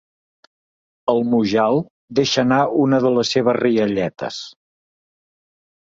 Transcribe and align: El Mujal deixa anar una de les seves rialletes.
El 1.13 1.19
Mujal 1.33 1.83
deixa 2.21 2.41
anar 2.45 2.59
una 2.85 3.03
de 3.07 3.13
les 3.19 3.35
seves 3.37 3.61
rialletes. 3.61 4.41